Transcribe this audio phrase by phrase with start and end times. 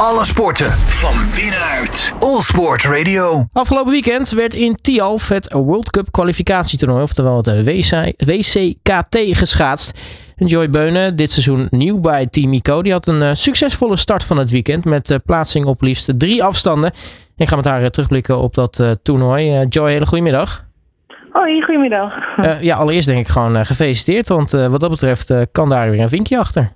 [0.00, 2.12] Alle sporten van binnenuit.
[2.18, 3.44] All Sport Radio.
[3.52, 10.00] Afgelopen weekend werd in Tialf het World Cup kwalificatietoernooi, oftewel het WC, WCKT, geschaatst.
[10.36, 14.38] Joy Beunen, dit seizoen nieuw bij Team ICO, die had een uh, succesvolle start van
[14.38, 16.92] het weekend met uh, plaatsing op liefst drie afstanden.
[17.36, 19.66] Ik ga met haar uh, terugblikken op dat toernooi.
[19.68, 20.64] Joy, hele goedemiddag.
[21.30, 22.14] Hoi, goedemiddag.
[22.60, 26.38] ja, allereerst denk ik gewoon gefeliciteerd, want wat dat betreft kan daar weer een vinkje
[26.38, 26.75] achter.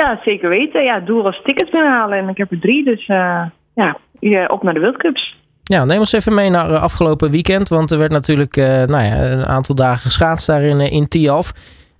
[0.00, 0.82] Ja, zeker weten.
[0.82, 2.84] Ja, het doel was tickets binnenhalen en ik heb er drie.
[2.84, 3.42] Dus uh,
[3.74, 5.36] ja, op naar de World Cups.
[5.62, 7.68] Ja, neem ons even mee naar afgelopen weekend.
[7.68, 11.52] Want er werd natuurlijk uh, nou ja, een aantal dagen geschaatst daar in, in Tialf.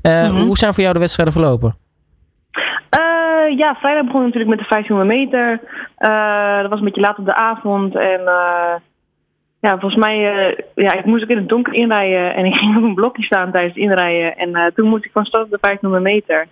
[0.03, 0.47] Uh, mm -hmm.
[0.47, 1.75] Hoe zijn voor jou de wedstrijden verlopen?
[3.57, 5.61] ja, vrijdag begon natuurlijk met de 1500 meter.
[6.63, 7.97] dat was een beetje laat op de avond.
[7.97, 8.21] En
[9.61, 10.17] ja, volgens mij,
[10.75, 12.35] ja, ik moest ook in het donker inrijden.
[12.35, 14.37] En ik ging op een blokje staan tijdens het inrijden.
[14.37, 16.47] En toen moest ik van start op de 1500 meter.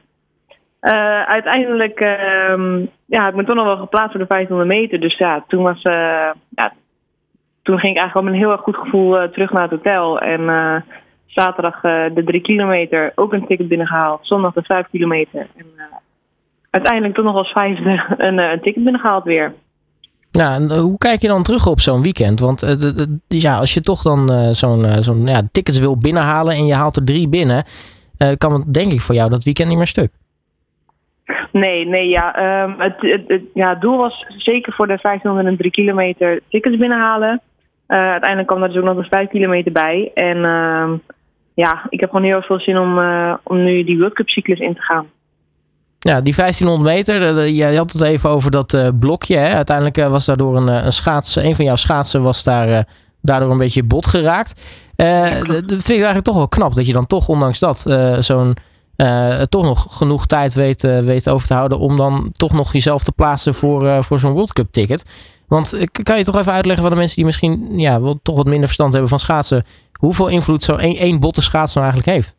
[0.80, 5.00] Uh, uiteindelijk uh, ja, ik me toch nog wel geplaatst voor de 500 meter.
[5.00, 6.73] Dus ja, toen, was, uh, ja,
[7.62, 10.20] toen ging ik eigenlijk met een heel erg goed gevoel uh, terug naar het hotel.
[10.20, 10.84] En
[11.27, 11.80] zaterdag
[12.14, 14.27] de 3 kilometer ook een ticket binnengehaald.
[14.27, 15.47] Zondag de 5 kilometer.
[15.56, 15.66] En
[16.70, 19.55] uiteindelijk toch nog als vijfde een, ticket binnengehaald weer.
[20.31, 22.41] Ja, en hoe kijk je dan terug op zo'n weekend?
[22.41, 22.77] Want
[23.28, 27.05] ja, als je toch dan zo'n zo'n ja, tickets wil binnenhalen en je haalt er
[27.05, 27.64] drie binnen,
[28.38, 30.10] kan het denk ik voor jou dat weekend niet meer stuk.
[31.59, 32.62] Nee, nee, ja.
[32.62, 37.41] Um, het, het, het, ja, het doel was zeker voor de 1503 kilometer tickets binnenhalen.
[37.89, 40.11] Uh, uiteindelijk kwam er dus ook nog eens 5 kilometer bij.
[40.15, 40.91] En uh,
[41.55, 44.59] ja, ik heb gewoon heel veel zin om, uh, om nu die World Cup cyclus
[44.59, 45.06] in te gaan.
[45.98, 49.37] Ja, die 1500 meter, je had het even over dat blokje.
[49.37, 49.55] Hè?
[49.55, 52.87] Uiteindelijk was daardoor een, een schaats, een van jouw schaatsen was daar,
[53.22, 54.61] daardoor een beetje bot geraakt.
[54.97, 57.78] dat vind ik eigenlijk toch wel knap dat je dan toch, ondanks dat,
[58.19, 58.56] zo'n
[59.02, 63.02] uh, toch nog genoeg tijd weet, weet over te houden om dan toch nog jezelf
[63.02, 65.04] te plaatsen voor, uh, voor zo'n World Cup ticket.
[65.48, 68.46] Want kan je toch even uitleggen van de mensen die misschien ja, wel, toch wat
[68.46, 72.37] minder verstand hebben van schaatsen, hoeveel invloed zo'n één, één botte schaats nou eigenlijk heeft?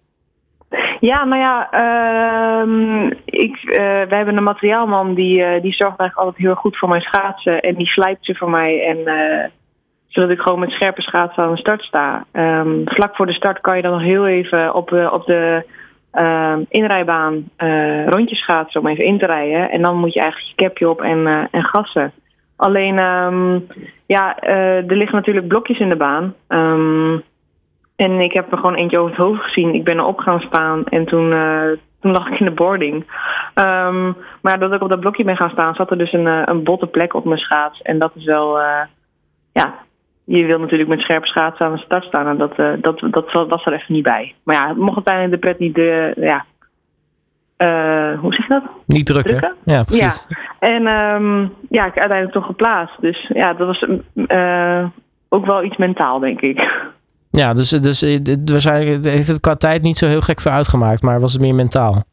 [1.00, 3.59] Ja, nou ja, uh, ik,
[4.09, 7.75] wij hebben een materiaalman die, die zorgt eigenlijk altijd heel goed voor mijn schaatsen en
[7.75, 8.98] die slijpt ze voor mij en
[10.08, 12.25] zodat ik gewoon met scherpe schaatsen aan de start sta.
[12.31, 15.66] Um, vlak voor de start kan je dan nog heel even op, op de
[16.14, 19.70] uh, inrijbaan uh, rondjes gaat, om even in te rijden.
[19.70, 22.12] En dan moet je eigenlijk je capje op en, uh, en gassen.
[22.56, 23.68] Alleen, um,
[24.06, 26.36] ja, er liggen natuurlijk blokjes in de baan.
[26.48, 27.24] Um,
[27.96, 29.74] en ik heb er gewoon eentje over het hoofd gezien.
[29.74, 31.30] Ik ben erop gaan staan en toen,
[32.02, 33.06] toen lag ik in de boarding.
[34.42, 36.88] Maar doordat ik op dat blokje ben gaan staan, zat er dus een, een botte
[36.88, 37.81] plek op mijn schaats.
[37.81, 38.59] En dat is wel,
[39.52, 39.75] ja,
[40.38, 42.28] je wil natuurlijk met scherpe schaatsen aan de start staan.
[42.28, 44.34] En dat, uh, dat, dat was er even niet bij.
[44.44, 46.46] Maar ja, het mocht uiteindelijk de pret niet de, ja,
[47.58, 48.64] uh, hoe zeg je dat?
[48.86, 49.38] Niet drukken.
[49.38, 49.56] drukken?
[49.64, 50.26] Ja, precies.
[50.30, 50.38] Ja.
[50.60, 53.02] En um, ja, ik uiteindelijk toch geplaatst.
[53.02, 54.86] Dus ja, dat was uh,
[55.30, 56.88] ook wel iets mentaal, denk ik.
[57.32, 61.20] Ja, dus, dus waarschijnlijk heeft het qua tijd niet zo heel gek voor uitgemaakt, maar
[61.20, 62.04] was het meer mentaal?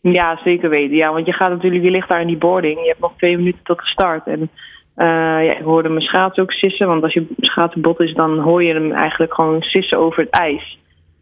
[0.00, 0.96] Ja, zeker weten.
[0.96, 2.80] Ja, want je gaat natuurlijk, je ligt daar in die boarding.
[2.80, 4.26] Je hebt nog twee minuten tot de start.
[4.26, 4.50] En
[4.96, 5.06] uh,
[5.46, 6.86] ja, ik hoorde mijn schaats ook sissen.
[6.86, 10.30] Want als je schaatsen bot is, dan hoor je hem eigenlijk gewoon sissen over het
[10.30, 10.78] ijs.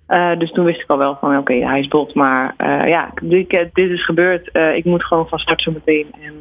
[0.08, 2.14] Uh, dus toen wist ik al wel van oké, hij is bot.
[2.14, 4.50] Maar uh, ja, dit, dit, is gebeurd.
[4.74, 6.06] ik moet gewoon van start zo meteen.
[6.20, 6.34] En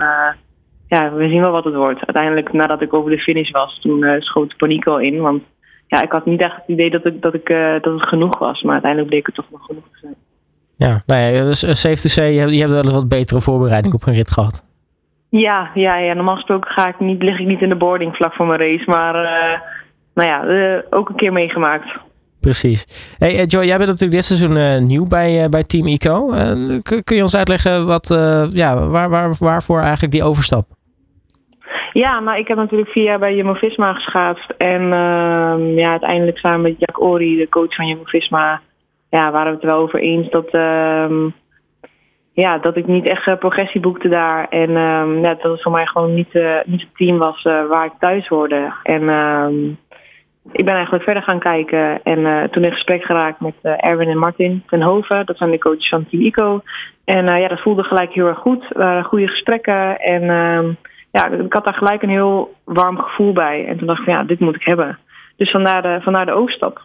[0.87, 2.05] ja, we zien wel wat het wordt.
[2.05, 5.21] Uiteindelijk, nadat ik over de finish was, toen schoot de paniek al in.
[5.21, 5.43] Want
[5.87, 7.47] ja, ik had niet echt het idee dat, ik, dat, ik,
[7.81, 8.61] dat het genoeg was.
[8.61, 10.15] Maar uiteindelijk bleek het toch nog genoeg te zijn.
[10.75, 14.31] Ja, nou ja, dus safe je hebt wel eens wat betere voorbereiding op een rit
[14.31, 14.72] gehad.
[15.39, 18.33] Ja, ja, ja, normaal gesproken ga ik niet, lig ik niet in de boarding vlak
[18.33, 18.83] voor mijn race.
[18.85, 19.59] Maar uh,
[20.13, 21.97] nou ja, uh, ook een keer meegemaakt.
[22.39, 23.15] Precies.
[23.17, 26.27] Hey uh, Joy, jij bent natuurlijk dit seizoen nieuw bij, bij Team ICO.
[27.03, 28.07] kun je ons uitleggen wat,
[28.51, 30.65] ja, waar, waar, waarvoor eigenlijk die overstap?
[31.93, 34.53] Ja, nou ik heb natuurlijk vier jaar bij Jumbo-Visma geschaatst.
[34.57, 38.61] En ehm, ja, uiteindelijk samen met Jack Ori, de coach van Jumbo-Visma...
[39.09, 41.29] Ja, waren we het wel over eens dat ehm,
[42.33, 44.47] ja, dat ik niet echt uh, progressie boekte daar.
[44.49, 47.85] En um, dat het voor mij gewoon niet, uh, niet het team was uh, waar
[47.85, 48.73] ik thuis hoorde.
[48.83, 49.77] En um,
[50.51, 52.03] ik ben eigenlijk verder gaan kijken.
[52.03, 55.25] En toen in gesprek geraakt met Erwin en Martin ten Hoven.
[55.25, 56.61] Dat zijn de coaches van Team ICO.
[57.05, 58.63] En ja, dat voelde gelijk heel erg goed.
[58.69, 59.99] Er waren goede gesprekken.
[59.99, 60.77] En um,
[61.11, 63.65] ja, ik had daar gelijk een heel warm gevoel bij.
[63.67, 64.99] En toen dacht ik, ja, dit moet ik hebben.
[65.35, 66.81] Dus vandaar de, vandaar de overstap.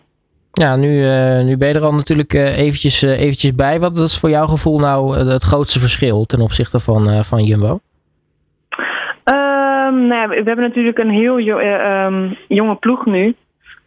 [0.58, 3.80] Ja, nu, uh, nu ben je er al natuurlijk uh, eventjes, uh, eventjes bij.
[3.80, 7.78] Wat is voor jouw gevoel nou het grootste verschil ten opzichte van, van Jumbo?
[9.24, 13.24] Um, nou ja, we hebben natuurlijk een heel um, jonge ploeg nu.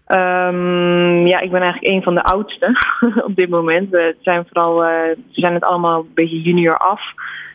[0.08, 2.78] Um, ja, ik ben eigenlijk een van de oudste
[3.28, 3.90] op dit moment.
[3.90, 7.02] We zijn vooral, we zijn het allemaal een beetje junior af.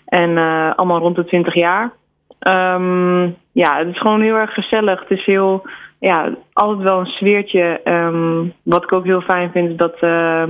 [0.07, 0.37] En
[0.77, 1.93] allemaal rond de 20 jaar.
[2.39, 3.23] Ehm,
[3.53, 5.01] ja, het is gewoon heel erg gezellig.
[5.01, 5.67] Het is heel,
[5.99, 7.81] ja, altijd wel een sfeertje.
[7.85, 10.43] Ehm, wat ik ook heel fijn vind, is dat, uh,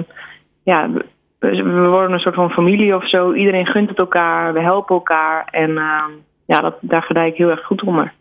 [0.63, 0.91] ja,
[1.39, 3.33] we, worden een soort van familie of zo.
[3.33, 5.49] Iedereen gunt het elkaar, we helpen elkaar.
[5.51, 6.03] En uh,
[6.47, 8.13] ja, dat, daar gedij ik heel erg goed onder.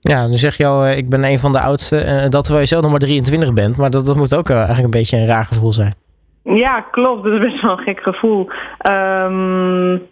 [0.00, 2.04] Ja, dan zeg je al, ik ben een van de oudste.
[2.04, 3.76] Uh, dat terwijl je zelf nog maar 23 bent.
[3.76, 5.94] Maar dat, dat moet ook eigenlijk een beetje een raar gevoel zijn.
[6.42, 7.24] Ja, klopt.
[7.24, 8.48] Dat is best wel een gek gevoel.
[8.90, 10.02] Um,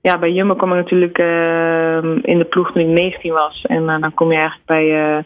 [0.00, 3.64] ja, bij Jumbo kwam ik natuurlijk uh, in de ploeg toen ik 19 was.
[3.68, 5.24] En uh, dan kom je eigenlijk bij,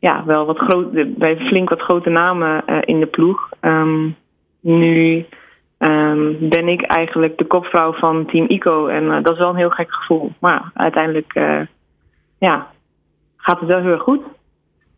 [0.00, 3.48] ja, wel wat groot, bij flink wat grote namen in de ploeg.
[3.60, 4.16] Um,
[4.60, 5.26] nu
[5.78, 8.86] um, ben ik eigenlijk de kopvrouw van Team ICO.
[8.86, 10.32] En dat is wel een heel gek gevoel.
[10.38, 11.32] Maar uiteindelijk
[12.38, 12.66] ja,
[13.36, 14.20] gaat het wel heel erg goed.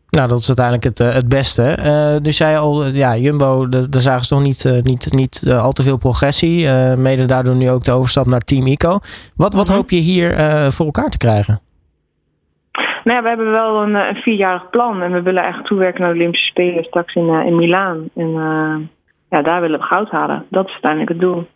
[0.09, 1.77] Nou, dat is uiteindelijk het, het beste.
[2.21, 5.83] Nu zei je al, ja, Jumbo, daar zagen ze nog niet, niet, niet al te
[5.83, 6.69] veel progressie.
[6.97, 8.99] mede daardoor nu ook de overstap naar Team ICO.
[9.35, 10.35] Wat, wat hoop je hier
[10.71, 11.61] voor elkaar te krijgen?
[13.03, 15.01] Nou ja, we hebben wel een, een, vierjarig plan.
[15.01, 18.09] En we willen eigenlijk toewerken naar de Olympische Spelen straks in, in Milaan.
[18.15, 18.31] En
[19.29, 20.45] ja, daar willen we goud halen.
[20.49, 21.47] Dat is uiteindelijk het doel.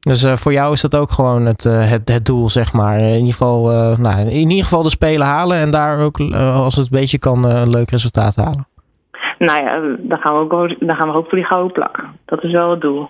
[0.00, 2.98] Dus uh, voor jou is dat ook gewoon het, uh, het, het doel, zeg maar.
[2.98, 6.76] In ieder, geval, uh, nou, in ieder geval de Spelen halen en daar ook, als
[6.76, 8.66] het een beetje kan, een leuk resultaat halen.
[9.38, 12.04] Nou ja, dan gaan we ook, dan gaan we ook voor die gouden plak.
[12.24, 13.08] Dat is wel het doel.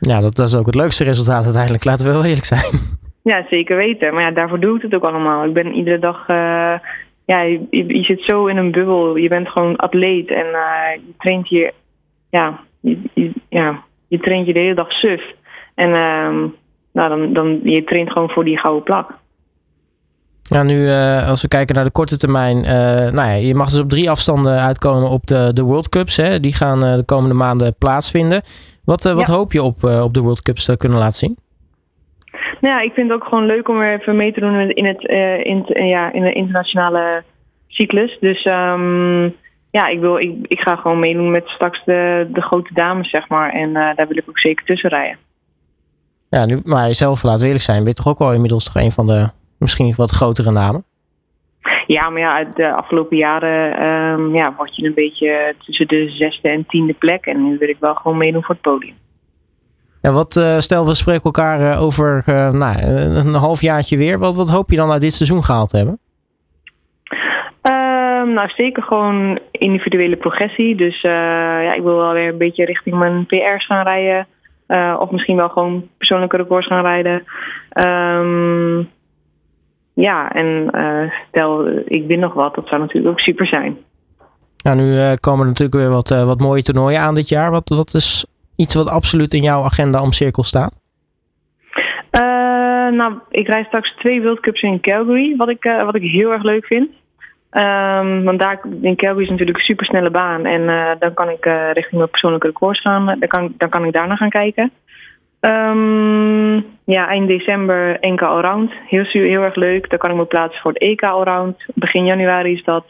[0.00, 2.64] Ja, dat, dat is ook het leukste resultaat uiteindelijk, laten we wel eerlijk zijn.
[3.26, 4.14] Ja, zeker weten.
[4.14, 5.44] Maar ja, daarvoor doe ik het ook allemaal.
[5.44, 6.26] Ik ben iedere dag,
[7.24, 9.16] ja, je, je, zit zo in een bubbel.
[9.16, 10.46] Je bent gewoon atleet en
[11.06, 11.72] je traint hier,
[12.30, 15.22] ja je, je, ja, je traint je de hele dag suf.
[15.74, 16.50] En uh,
[16.92, 19.10] nou, dan, dan je traint gewoon voor die gouden plak.
[20.42, 22.56] Ja, nu uh, als we kijken naar de korte termijn.
[22.56, 22.70] Uh,
[23.12, 26.16] nou ja, je mag dus op drie afstanden uitkomen op de, de World Cups.
[26.16, 26.40] Hè?
[26.40, 28.42] Die gaan uh, de komende maanden plaatsvinden.
[28.84, 29.32] Wat, wat ja.
[29.32, 31.36] hoop je op, op de World Cups te kunnen laten zien?
[32.60, 34.86] Nou ja, ik vind het ook gewoon leuk om er even mee te doen in,
[34.86, 35.02] het,
[35.44, 37.22] in, ja, in de internationale
[37.68, 38.16] cyclus.
[38.20, 39.34] Dus um,
[39.70, 43.28] ja, ik, wil, ik, ik ga gewoon meedoen met straks de, de grote dames, zeg
[43.28, 43.52] maar.
[43.52, 45.18] En daar wil ik ook zeker tussen rijden.
[46.30, 48.92] Ja, nu, maar zelf, laat eerlijk zijn, ben je toch ook wel inmiddels toch een
[48.92, 50.84] van de misschien wat grotere namen?
[51.86, 56.48] Ja, maar ja, de afgelopen jaren um, ja, word je een beetje tussen de zesde
[56.48, 57.26] en tiende plek.
[57.26, 58.94] En nu wil ik wel gewoon meedoen voor het podium.
[60.06, 64.18] Ja, wat, uh, stel we spreken elkaar uh, over uh, nou, een halfjaartje weer.
[64.18, 65.98] Wat, wat hoop je dan uit dit seizoen gehaald te hebben?
[67.62, 70.76] Um, nou, zeker gewoon individuele progressie.
[70.76, 74.26] Dus ja, ik wil wel weer een beetje richting mijn PR's gaan rijden.
[74.68, 77.24] Uh, of misschien wel gewoon persoonlijke records gaan rijden.
[77.86, 78.88] Um,
[79.94, 83.76] ja, en uh, stel ik win nog wat, dat zou natuurlijk ook super zijn.
[84.62, 87.50] Nou, nu komen er natuurlijk weer wat, wat mooie toernooien aan dit jaar.
[87.50, 88.26] Wat, wat is
[88.56, 90.84] iets wat absoluut in jouw agenda om cirkel staat?
[92.90, 96.42] nou, ik rijd straks twee World Cups in Calgary, wat ik, wat ik heel erg
[96.42, 96.88] leuk vind.
[97.50, 100.44] Um, want daar in Calgary is natuurlijk een supersnelle baan.
[100.44, 103.06] En uh, dan kan ik richting mijn persoonlijke records gaan.
[103.06, 104.72] Dan kan, dan kan ik daarna gaan kijken.
[105.40, 108.72] Um, ja, eind december NK Allround.
[108.86, 109.90] Heel, heel erg leuk.
[109.90, 111.56] Dan kan ik me plaatsen voor het EK Allround.
[111.74, 112.84] Begin januari is dat.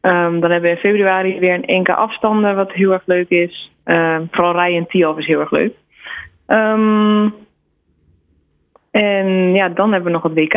[0.00, 3.70] Um, dan hebben we in februari weer een NK afstanden, wat heel erg leuk is.
[4.30, 5.74] Vooral rijden en Tialf is heel erg leuk.
[8.90, 10.54] en ja, dan hebben we nog het WK.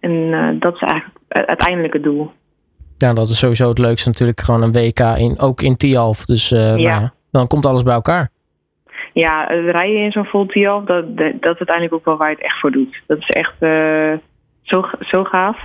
[0.00, 2.30] En uh, dat is eigenlijk uiteindelijk het doel.
[2.98, 4.40] Ja, dat is sowieso het leukste natuurlijk.
[4.40, 6.24] Gewoon een WK, in, ook in Tialf.
[6.24, 6.76] Dus ja.
[6.76, 8.30] Nou, dan komt alles bij elkaar.
[9.12, 12.44] Ja, rijden in zo'n vol dat, dat, dat is uiteindelijk ook wel waar je het
[12.44, 13.02] echt voor doet.
[13.06, 14.12] Dat is echt uh,
[14.62, 15.58] zo, zo gaaf.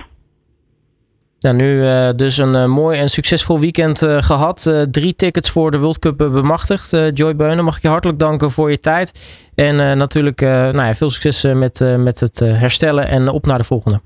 [1.38, 4.70] Ja, nu uh, dus een uh, mooi en succesvol weekend uh, gehad.
[4.90, 6.96] drie tickets voor de World Cup bemachtigd.
[7.14, 9.12] Joy Beunen, mag ik je hartelijk danken voor je tijd.
[9.54, 14.00] En natuurlijk nou ja, veel succes met, met het herstellen en op naar de volgende.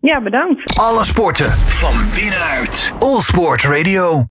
[0.00, 0.78] Ja, bedankt.
[0.78, 2.92] Alle sporten van binnenuit.
[2.98, 4.26] All Sport Radio.